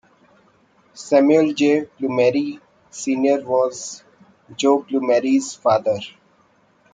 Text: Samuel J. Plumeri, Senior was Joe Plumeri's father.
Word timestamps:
Samuel 1.07 1.53
J. 1.53 1.85
Plumeri, 1.85 2.59
Senior 2.89 3.41
was 3.41 4.03
Joe 4.55 4.79
Plumeri's 4.81 5.53
father. 5.53 5.99